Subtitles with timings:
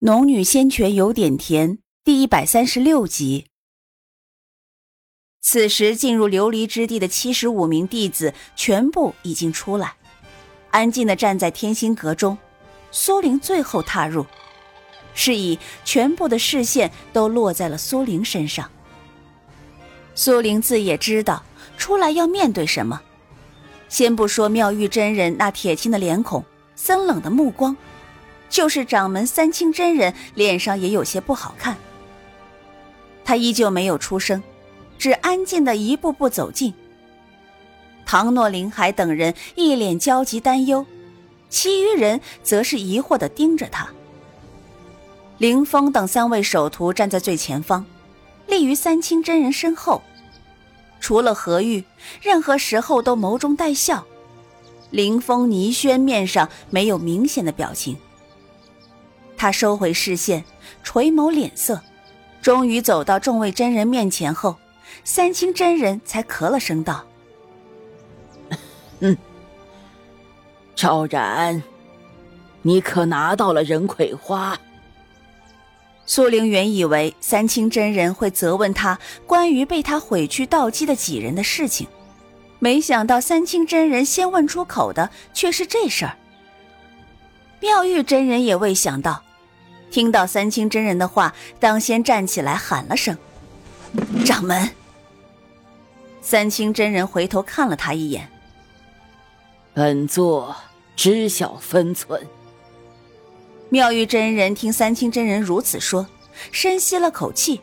[0.00, 3.46] 农女仙泉有点甜，第一百三十六集。
[5.40, 9.96] 此时进入琉璃之地的七十五名弟子全部已经出来，
[10.70, 12.38] 安静的站在天心阁中。
[12.92, 14.24] 苏玲最后踏入，
[15.14, 18.70] 是以全部的视线都落在了苏玲身上。
[20.14, 21.42] 苏玲自也知道
[21.76, 23.02] 出来要面对什么，
[23.88, 26.44] 先不说妙玉真人那铁青的脸孔、
[26.76, 27.76] 森冷的目光。
[28.48, 31.76] 就是掌门三清真人脸上也有些不好看，
[33.24, 34.42] 他依旧没有出声，
[34.98, 36.72] 只安静的一步步走近。
[38.06, 40.86] 唐诺、林海等人一脸焦急担忧，
[41.50, 43.88] 其余人则是疑惑的盯着他。
[45.36, 47.84] 林峰等三位首徒站在最前方，
[48.46, 50.02] 立于三清真人身后，
[51.00, 51.84] 除了何玉，
[52.22, 54.04] 任何时候都眸中带笑。
[54.90, 57.96] 林峰、倪轩面上没有明显的表情。
[59.38, 60.44] 他收回视线，
[60.82, 61.80] 垂眸脸色，
[62.42, 64.56] 终于走到众位真人面前后，
[65.04, 67.06] 三清真人才咳了声道
[69.00, 69.16] ：“嗯，
[70.74, 71.62] 昭然，
[72.62, 74.58] 你可拿到了人葵花？”
[76.04, 81.86] 苏灵原以为三清真人会责问他关于被他毁去道基的几人的事情，
[82.58, 86.16] 没想到三清真人先问出口的却是这事儿。
[87.60, 89.22] 妙玉真人也未想到。
[89.90, 93.16] 听到三清真人的话，当先站起来喊了声
[94.24, 94.70] ：“掌门。”
[96.20, 98.28] 三清真人回头看了他一眼
[99.72, 100.54] ：“本座
[100.94, 102.20] 知晓分寸。”
[103.70, 106.06] 妙玉真人听三清真人如此说，
[106.52, 107.60] 深吸了口气，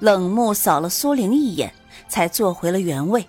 [0.00, 1.72] 冷目扫了苏玲一眼，
[2.08, 3.26] 才坐回了原位。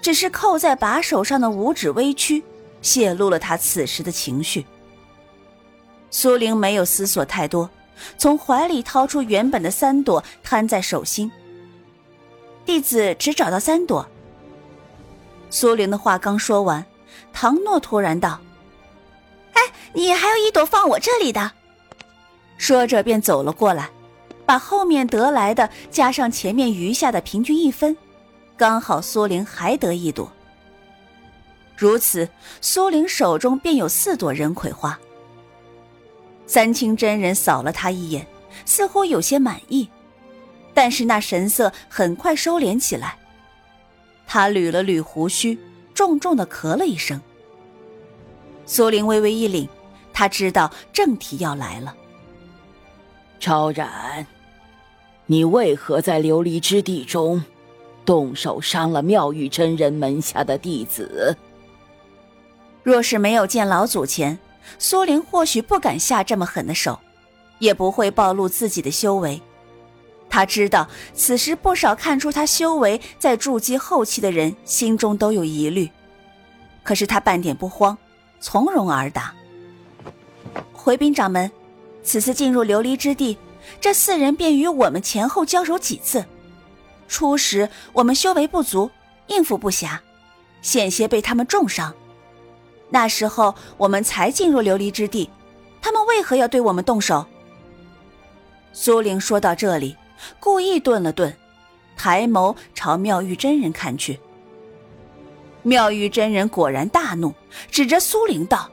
[0.00, 2.42] 只是扣在把手上的五指微曲，
[2.80, 4.66] 泄露了他此时的情绪。
[6.12, 7.68] 苏玲没有思索太多，
[8.18, 11.28] 从怀里掏出原本的三朵，摊在手心。
[12.64, 14.06] 弟子只找到三朵。
[15.50, 16.84] 苏玲的话刚说完，
[17.32, 18.38] 唐诺突然道
[19.54, 19.62] ：“哎，
[19.94, 21.50] 你还有一朵放我这里的。”
[22.58, 23.88] 说着便走了过来，
[24.44, 27.96] 把后面得来的加上前面余下的平均一分，
[28.56, 30.30] 刚好苏玲还得一朵。
[31.76, 32.28] 如此，
[32.60, 34.96] 苏玲手中便有四朵人葵花。
[36.46, 38.26] 三清真人扫了他一眼，
[38.64, 39.88] 似乎有些满意，
[40.74, 43.16] 但是那神色很快收敛起来。
[44.26, 45.58] 他捋了捋胡须，
[45.94, 47.20] 重重的咳了一声。
[48.66, 49.68] 苏玲微微一凛，
[50.12, 51.94] 他知道正题要来了。
[53.38, 54.26] 昭然，
[55.26, 57.42] 你为何在琉璃之地中
[58.04, 61.36] 动手伤了妙玉真人门下的弟子？
[62.82, 64.38] 若是没有见老祖前。
[64.78, 66.98] 苏玲或许不敢下这么狠的手，
[67.58, 69.40] 也不会暴露自己的修为。
[70.28, 75.90] 他知道此时不少看出他修为在筑基后期的人心中都有疑虑，
[76.82, 77.96] 可是他半点不慌，
[78.40, 79.34] 从容而答
[80.72, 81.50] ：“回禀掌门，
[82.02, 83.36] 此次进入琉璃之地，
[83.78, 86.24] 这四人便与我们前后交手几次。
[87.08, 88.90] 初时我们修为不足，
[89.26, 89.98] 应付不暇，
[90.62, 91.94] 险些被他们重伤。”
[92.92, 95.30] 那时候我们才进入琉璃之地，
[95.80, 97.24] 他们为何要对我们动手？
[98.74, 99.96] 苏玲说到这里，
[100.38, 101.34] 故意顿了顿，
[101.96, 104.20] 抬眸朝妙玉真人看去。
[105.62, 107.32] 妙玉真人果然大怒，
[107.70, 108.70] 指着苏玲道：“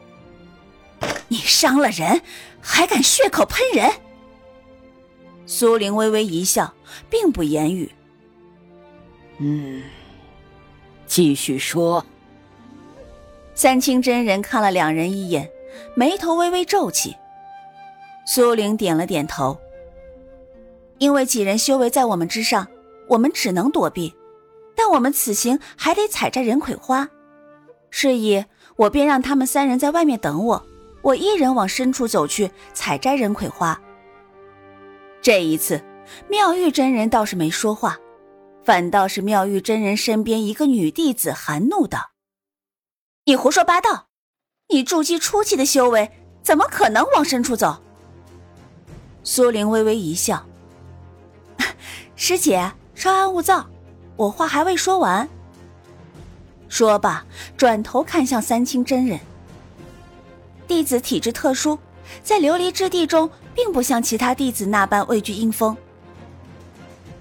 [1.29, 2.21] 你伤了人，
[2.59, 3.89] 还敢血口喷人？”
[5.47, 6.73] 苏玲微微一笑，
[7.09, 7.89] 并不言语。
[9.37, 9.81] 嗯，
[11.07, 12.05] 继续说。
[13.59, 15.51] 三清真人看了两人一眼，
[15.93, 17.13] 眉头微微皱起。
[18.25, 19.59] 苏玲点了点头。
[20.97, 22.65] 因为几人修为在我们之上，
[23.09, 24.15] 我们只能躲避，
[24.77, 27.09] 但我们此行还得采摘人葵花，
[27.89, 28.45] 是以
[28.77, 30.65] 我便让他们三人在外面等我，
[31.01, 33.77] 我一人往深处走去采摘人葵花。
[35.21, 35.83] 这一次，
[36.29, 37.97] 妙玉真人倒是没说话，
[38.63, 42.11] 反倒是妙玉真人身边一个女弟子含怒道。
[43.29, 44.07] 你胡说八道！
[44.69, 46.09] 你筑基初期的修为，
[46.41, 47.79] 怎么可能往深处走？
[49.23, 50.43] 苏玲微微一笑
[52.17, 53.69] ：“师姐，稍安勿躁，
[54.15, 55.29] 我话还未说完。”
[56.69, 57.23] 说罢，
[57.55, 59.19] 转头看向三清真人
[60.67, 61.77] ：“弟子体质特殊，
[62.23, 65.77] 在琉璃之地中，并不像其他弟子那般畏惧阴风。”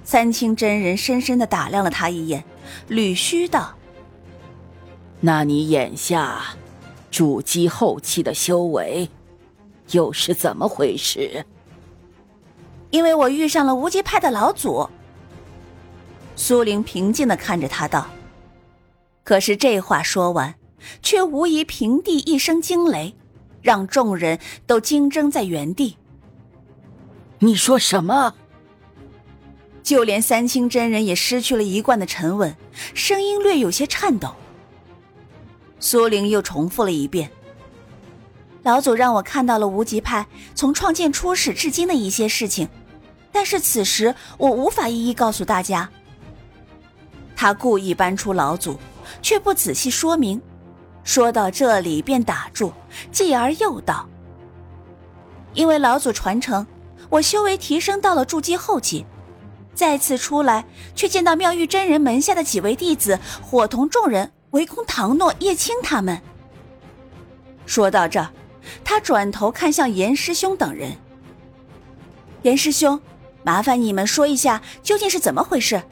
[0.05, 2.43] 三清真人深深的打量了他一眼，
[2.89, 3.75] 捋须道。
[5.21, 6.43] 那你眼下
[7.11, 9.09] 筑基后期的修为，
[9.91, 11.45] 又是怎么回事？
[12.91, 14.89] 因为我遇上了无极派的老祖。
[16.37, 18.07] 苏玲平静的看着他道。
[19.25, 20.55] 可是这话说完，
[21.03, 23.15] 却无疑平地一声惊雷，
[23.61, 25.97] 让众人都惊怔在原地。
[27.41, 28.35] 你说什么？
[29.83, 32.57] 就连三清真人也失去了一贯的沉稳，
[32.95, 34.35] 声音略有些颤抖。
[35.81, 37.31] 苏玲又重复了一遍
[38.63, 42.69] ：“老祖让我看到了无极派从创建初始至今的一些事情，
[43.33, 45.89] 但是此时我无法一一告诉大家。”
[47.37, 48.79] 他故意搬出老祖。
[49.23, 50.39] 却不仔细说明，
[51.03, 52.71] 说到这里便打住，
[53.11, 54.07] 继而又道
[55.55, 56.67] ：“因为老祖传承，
[57.09, 59.07] 我修为提升到了筑基后期，
[59.75, 66.21] 再次出来，却见到妙玉真人门下的几位弟子伙同众人围攻唐诺、叶青他们。”
[67.67, 68.27] 说到这，
[68.83, 70.97] 他转头看向严师兄等人
[72.43, 73.01] ：“严师兄，
[73.43, 75.83] 麻烦你们说一下究竟是怎么回事。”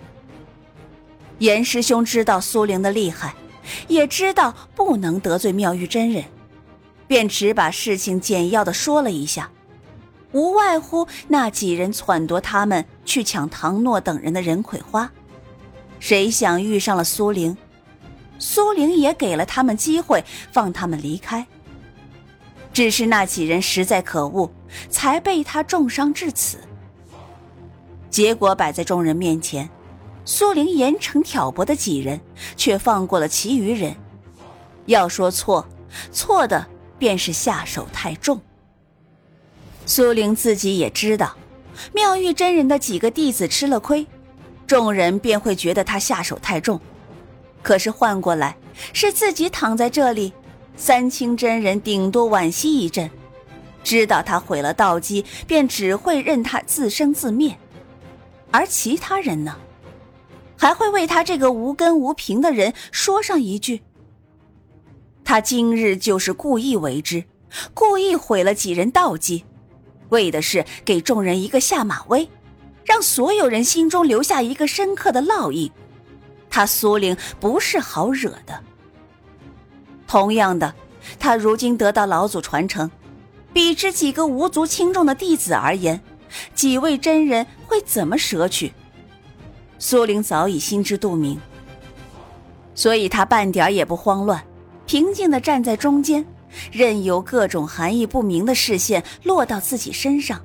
[1.38, 3.34] 严师兄知道苏玲的厉害，
[3.88, 6.24] 也知道不能得罪妙玉真人，
[7.06, 9.50] 便只把事情简要的说了一下，
[10.32, 15.12] 无外乎那几人撺掇他们去抢唐诺等人的人葵花，
[16.00, 17.54] 谁想遇上了苏玲，
[18.38, 21.46] 苏玲也给了他们机会放他们离开，
[22.72, 24.50] 只是那几人实在可恶，
[24.88, 26.58] 才被他重伤至此。
[28.10, 29.68] 结果摆在众人面前。
[30.28, 32.20] 苏玲严惩挑拨的几人，
[32.56, 33.94] 却放过了其余人。
[34.86, 35.64] 要说错，
[36.10, 36.66] 错的
[36.98, 38.40] 便是下手太重。
[39.86, 41.36] 苏玲自己也知道，
[41.92, 44.04] 妙玉真人的几个弟子吃了亏，
[44.66, 46.80] 众人便会觉得他下手太重。
[47.66, 48.56] 可是换过来，
[48.92, 50.32] 是自己躺在这里，
[50.76, 53.10] 三清真人顶多惋惜一阵，
[53.82, 57.58] 知道他毁了道基，便只会任他自生自灭。
[58.52, 59.56] 而其他人呢？
[60.56, 63.82] 还会为他这个无根无凭的人说上一句
[65.24, 67.24] ：“他今日就是故意为之，
[67.74, 69.44] 故意毁了几人道基，
[70.10, 72.28] 为的是给众人一个下马威，
[72.84, 75.68] 让所有人心中留下一个深刻的烙印。
[76.56, 78.58] 他苏玲不是好惹的。
[80.06, 80.74] 同样的，
[81.18, 82.90] 他如今得到老祖传承，
[83.52, 86.00] 比之几个无足轻重的弟子而言，
[86.54, 88.72] 几位真人会怎么舍取？”
[89.78, 91.38] 苏玲早已心知肚明，
[92.74, 94.42] 所以他半点也不慌乱，
[94.86, 96.24] 平静地站在中间，
[96.72, 100.40] 任由各种含义不明的视线落到自己身上，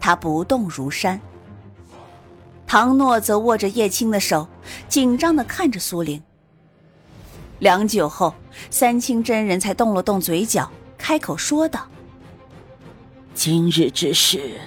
[0.00, 1.20] 他不动如山。
[2.66, 4.48] 唐诺则握着叶青的手，
[4.88, 6.22] 紧张地看着苏玲。
[7.60, 8.34] 良久后，
[8.70, 11.86] 三清真人才动了动嘴角，开口说道
[13.32, 14.58] ：“今日之事，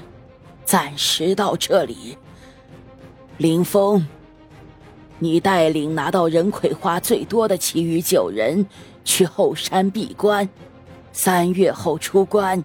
[0.64, 2.18] 暂时到这里。”
[3.38, 4.08] 林峰，
[5.20, 8.66] 你带领拿到人葵花最多的其余九人
[9.04, 10.48] 去后山闭关，
[11.12, 12.64] 三月后出关。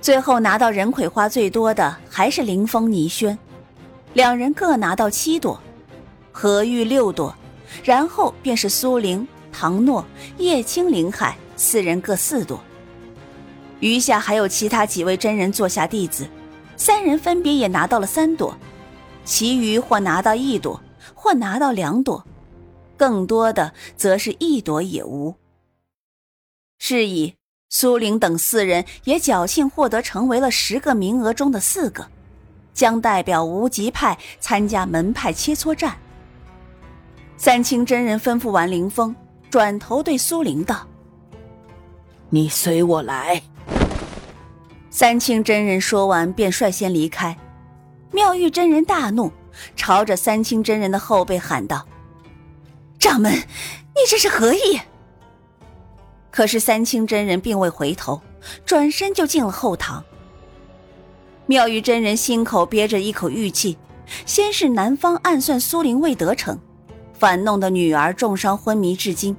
[0.00, 3.38] 最后拿到人葵花最多的还是林峰、倪轩，
[4.12, 5.60] 两人各拿到七朵，
[6.32, 7.34] 何玉六朵，
[7.84, 10.04] 然后便是苏玲、唐诺、
[10.38, 12.60] 叶青、林海四人各四朵。
[13.78, 16.28] 余下还有其他几位真人座下弟子，
[16.76, 18.56] 三人分别也拿到了三朵。
[19.24, 20.82] 其余或拿到一朵，
[21.14, 22.26] 或拿到两朵，
[22.96, 25.36] 更多的则是一朵也无。
[26.78, 27.34] 是以
[27.68, 32.08] 苏玲等四人也侥幸获得成为了十个名额中的四个，
[32.80, 35.98] 将代表无极派参加门派切磋战。
[37.36, 39.14] 三清真人吩咐完林峰，
[39.50, 40.86] 转头对苏玲道
[42.30, 43.42] ：“你随我来。”
[44.88, 47.36] 三清真人说完，便率先离开。
[48.12, 49.30] 妙玉真人大怒，
[49.76, 51.86] 朝着三清真人的后背喊道
[52.98, 54.80] ：“掌门，你这是何意？”
[56.32, 58.22] 可是三清真人并未回头，
[58.64, 60.02] 转身就进了后堂。
[61.50, 63.76] 妙玉真人心口憋着一口玉气，
[64.24, 66.56] 先是南方暗算苏灵未得逞，
[67.12, 69.36] 反弄得女儿重伤昏迷至今，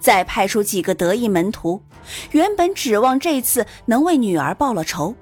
[0.00, 1.82] 再派出几个得意门徒，
[2.30, 5.14] 原本指望这次能为女儿报了仇。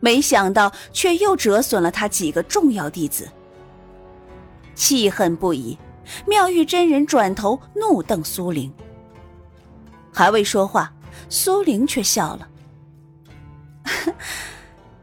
[0.00, 3.28] 没想到，却又折损了他几个重要弟子，
[4.74, 5.78] 气恨不已。
[6.26, 8.72] 妙玉真人转头怒瞪苏玲，
[10.12, 10.92] 还未说话，
[11.28, 12.48] 苏玲却笑了：“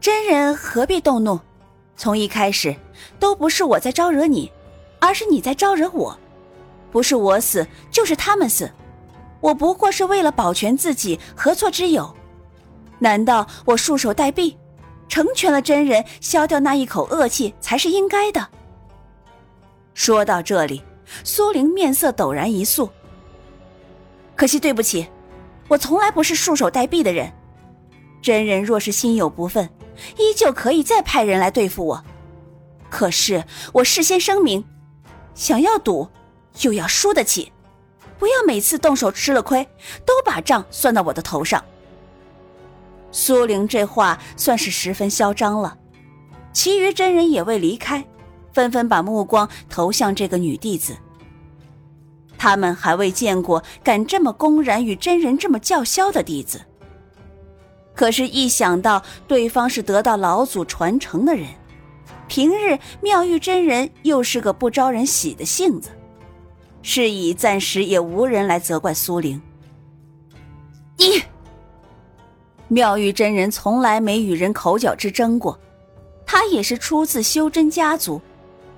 [0.06, 1.40] 真人何必动怒？
[1.96, 2.76] 从一开始，
[3.18, 4.52] 都不是我在招惹你，
[5.00, 6.16] 而是你在招惹我。
[6.92, 8.70] 不是我死，就是他们死，
[9.40, 12.14] 我不过是为了保全自己，何错之有？”
[13.00, 14.54] 难道我束手待毙，
[15.08, 18.46] 成全了真人，消掉那一口恶气才是应该的？
[19.92, 20.84] 说到这里，
[21.24, 22.88] 苏玲面色陡然一肃。
[24.36, 25.08] 可惜对不起，
[25.66, 27.28] 我从来不是束手待毙的人。
[28.22, 29.68] 真人若是心有不忿，
[30.18, 32.04] 依旧可以再派人来对付我。
[32.88, 34.64] 可是我事先声明，
[35.34, 36.08] 想要赌，
[36.54, 37.52] 就要输得起，
[38.18, 39.66] 不要每次动手吃了亏，
[40.04, 41.62] 都把账算到我的头上。
[43.10, 45.76] 苏玲这话算是十分嚣张了，
[46.52, 48.04] 其余真人也未离开，
[48.52, 50.96] 纷纷把目光投向这个女弟子。
[52.38, 56.60] 他们还未见过敢这么公然与真人这么叫嚣的弟子。
[57.96, 61.48] 可是，一想到对方是得到老祖传承的人，
[62.28, 65.88] 平日妙玉真人又是个不招人喜的性子，
[66.82, 69.40] 是以暂时也无人来责怪苏玲。
[70.98, 71.22] 你，
[72.68, 75.58] 妙玉真人从来没与人口角之争过，
[76.26, 78.20] 他也是出自修真家族，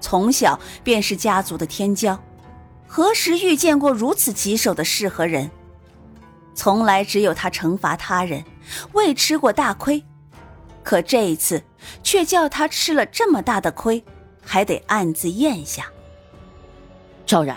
[0.00, 2.16] 从小便是家族的天骄，
[2.86, 5.50] 何时遇见过如此棘手的事和人？
[6.54, 8.44] 从来只有他惩罚他人。
[8.92, 10.02] 未吃过大亏，
[10.82, 11.62] 可这一次
[12.02, 14.02] 却叫他吃了这么大的亏，
[14.42, 15.86] 还得暗自咽下。
[17.26, 17.56] 赵然，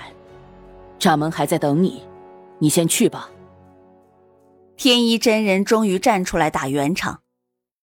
[0.99, 2.03] 掌门还在等你，
[2.59, 3.29] 你先去吧。
[4.75, 7.21] 天一真人终于站出来打圆场，